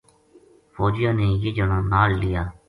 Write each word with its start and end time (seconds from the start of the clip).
فوجیاں 0.75 1.13
نے 1.19 1.27
یہ 1.43 1.51
جنا 1.57 1.77
نال 1.93 2.11
لیا 2.21 2.43